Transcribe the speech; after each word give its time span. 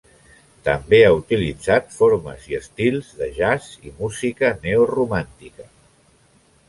També 0.67 1.01
ha 1.09 1.17
utilitzat 1.17 1.93
formes 1.97 2.47
i 2.53 2.57
estils 2.61 3.11
de 3.21 3.29
jazz 3.37 3.69
i 3.91 3.97
música 4.01 4.51
neoromàntica. 4.65 5.69